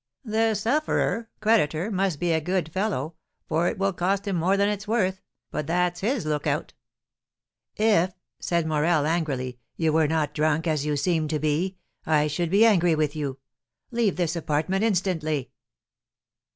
"The 0.25 0.55
sufferer 0.55 1.29
(creditor) 1.41 1.91
must 1.91 2.19
be 2.19 2.31
a 2.31 2.41
good 2.41 2.73
fellow, 2.73 3.13
for 3.47 3.67
it 3.67 3.77
will 3.77 3.93
cost 3.93 4.27
him 4.27 4.35
more 4.35 4.57
than 4.57 4.67
it's 4.67 4.87
worth; 4.87 5.21
but 5.51 5.67
that's 5.67 5.99
his 5.99 6.25
lookout." 6.25 6.73
"If," 7.75 8.11
said 8.39 8.65
Morel, 8.65 9.05
angrily, 9.05 9.59
"you 9.77 9.93
were 9.93 10.07
not 10.07 10.33
drunk, 10.33 10.65
as 10.65 10.87
you 10.87 10.97
seem 10.97 11.27
to 11.27 11.37
be, 11.37 11.77
I 12.03 12.25
should 12.25 12.49
be 12.49 12.65
angry 12.65 12.95
with 12.95 13.15
you. 13.15 13.37
Leave 13.91 14.15
this 14.15 14.35
apartment 14.35 14.83
instantly!" 14.83 15.51